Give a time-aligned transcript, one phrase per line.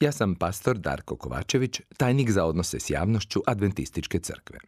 [0.00, 4.58] Ja sam pastor Darko Kovačević, tajnik za odnose s javnošću Adventističke crkve.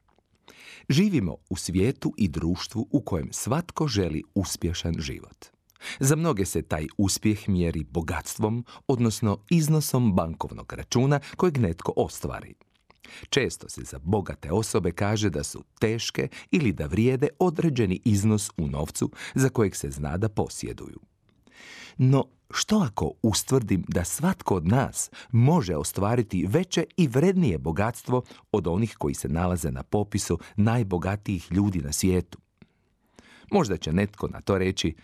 [0.88, 5.46] Živimo u svijetu i društvu u kojem svatko želi uspješan život.
[6.00, 12.54] Za mnoge se taj uspjeh mjeri bogatstvom, odnosno iznosom bankovnog računa kojeg netko ostvari.
[13.30, 18.66] Često se za bogate osobe kaže da su teške ili da vrijede određeni iznos u
[18.66, 21.00] novcu za kojeg se zna da posjeduju.
[21.96, 28.22] No, što ako ustvrdim da svatko od nas može ostvariti veće i vrednije bogatstvo
[28.52, 32.38] od onih koji se nalaze na popisu najbogatijih ljudi na svijetu?
[33.50, 34.94] Možda će netko na to reći,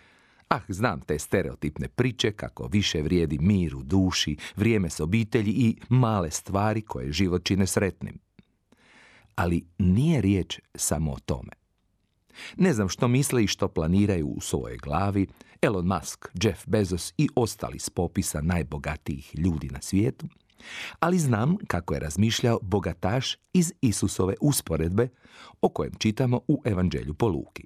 [0.48, 5.76] ah, znam te stereotipne priče kako više vrijedi mir u duši, vrijeme s obitelji i
[5.88, 8.18] male stvari koje život čine sretnim.
[9.34, 11.63] Ali nije riječ samo o tome.
[12.56, 15.26] Ne znam što misle i što planiraju u svojoj glavi
[15.62, 20.26] Elon Musk, Jeff Bezos i ostali s popisa najbogatijih ljudi na svijetu,
[21.00, 25.08] ali znam kako je razmišljao bogataš iz Isusove usporedbe
[25.60, 27.64] o kojem čitamo u Evanđelju po Luki.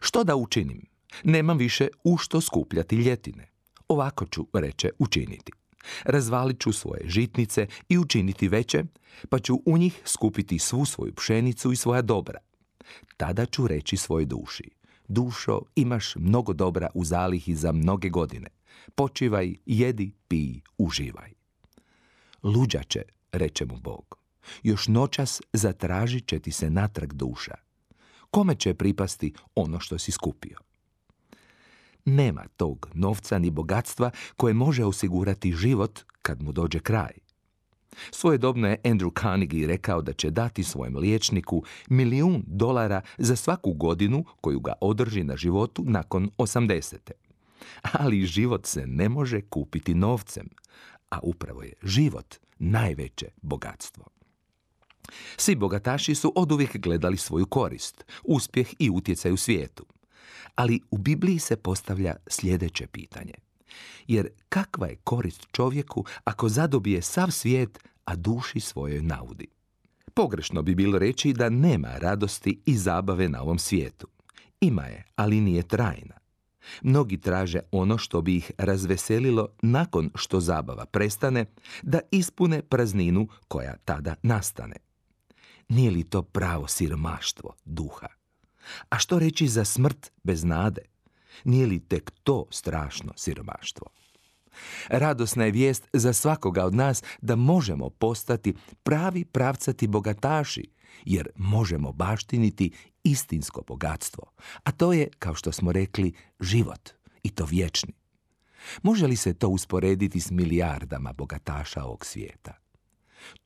[0.00, 0.86] Što da učinim?
[1.24, 3.48] Nemam više u što skupljati ljetine.
[3.88, 5.52] Ovako ću, reče, učiniti.
[6.04, 8.84] Razvalit ću svoje žitnice i učiniti veće,
[9.28, 12.38] pa ću u njih skupiti svu svoju pšenicu i svoja dobra–
[13.16, 14.70] tada ću reći svoj duši.
[15.08, 18.48] Dušo, imaš mnogo dobra u zalihi za mnoge godine.
[18.94, 21.32] Počivaj, jedi, pij, uživaj.
[22.42, 24.18] Luđače, reče mu Bog,
[24.62, 27.54] još noćas zatražit će ti se natrag duša.
[28.30, 30.58] Kome će pripasti ono što si skupio?
[32.04, 37.21] Nema tog novca ni bogatstva koje može osigurati život kad mu dođe kraj.
[38.10, 44.24] Svojedobno je Andrew Carnegie rekao da će dati svojem liječniku milijun dolara za svaku godinu
[44.40, 46.96] koju ga održi na životu nakon 80.
[47.82, 50.48] Ali život se ne može kupiti novcem,
[51.10, 54.04] a upravo je život najveće bogatstvo.
[55.36, 59.86] Svi bogataši su oduvijek gledali svoju korist, uspjeh i utjecaj u svijetu.
[60.54, 63.34] Ali u Bibliji se postavlja sljedeće pitanje–
[64.06, 69.46] jer kakva je korist čovjeku ako zadobije sav svijet, a duši svojoj naudi?
[70.14, 74.08] Pogrešno bi bilo reći da nema radosti i zabave na ovom svijetu.
[74.60, 76.14] Ima je, ali nije trajna.
[76.82, 81.46] Mnogi traže ono što bi ih razveselilo nakon što zabava prestane,
[81.82, 84.76] da ispune prazninu koja tada nastane.
[85.68, 88.08] Nije li to pravo siromaštvo duha?
[88.88, 90.82] A što reći za smrt bez nade?
[91.44, 93.86] Nije li tek to strašno siromaštvo?
[94.88, 100.70] Radosna je vijest za svakoga od nas da možemo postati pravi pravcati bogataši,
[101.04, 102.72] jer možemo baštiniti
[103.04, 104.24] istinsko bogatstvo,
[104.64, 106.90] a to je, kao što smo rekli, život
[107.22, 107.92] i to vječni.
[108.82, 112.54] Može li se to usporediti s milijardama bogataša ovog svijeta?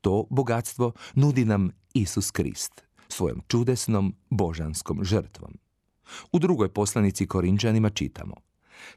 [0.00, 5.52] To bogatstvo nudi nam Isus Krist svojom čudesnom božanskom žrtvom.
[6.32, 8.34] U drugoj poslanici Korinčanima čitamo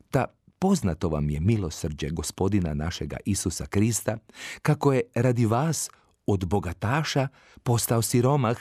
[0.09, 0.25] Ta
[0.59, 4.18] poznato vam je milosrđe gospodina našega Isusa Krista,
[4.62, 5.90] kako je radi vas
[6.25, 7.28] od bogataša
[7.64, 8.58] postao siromah,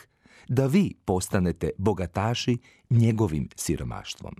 [0.48, 2.58] da vi postanete bogataši
[2.90, 4.34] njegovim siromaštvom.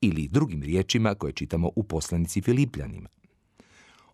[0.00, 3.08] Ili drugim riječima koje čitamo u poslanici Filipljanima.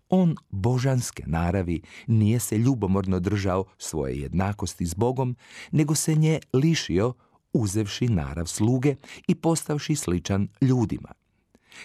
[0.08, 5.36] On božanske naravi nije se ljubomorno držao svoje jednakosti s Bogom,
[5.70, 7.14] nego se nje lišio
[7.52, 8.96] uzevši narav sluge
[9.28, 11.12] i postavši sličan ljudima.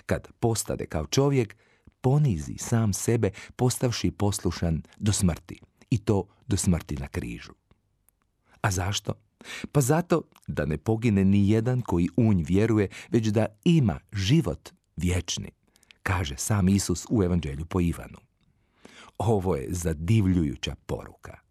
[0.06, 1.56] Kad postade kao čovjek,
[2.02, 5.60] ponizi sam sebe postavši poslušan do smrti
[5.90, 7.54] i to do smrti na križu.
[8.62, 9.14] A zašto?
[9.72, 15.52] Pa zato da ne pogine ni jedan koji unj vjeruje, već da ima život vječni,
[16.04, 18.18] kaže sam Isus u Evanđelju po Ivanu.
[19.18, 21.47] Ovo je zadivljujuća poruka.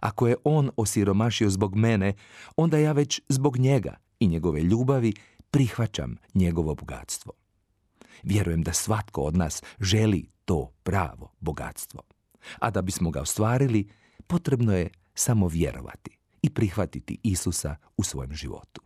[0.00, 2.14] Ako je on osiromašio zbog mene,
[2.56, 5.12] onda ja već zbog njega i njegove ljubavi
[5.50, 7.32] prihvaćam njegovo bogatstvo.
[8.22, 12.02] Vjerujem da svatko od nas želi to pravo bogatstvo.
[12.58, 13.88] A da bismo ga ostvarili,
[14.26, 18.82] potrebno je samo vjerovati i prihvatiti Isusa u svojem životu.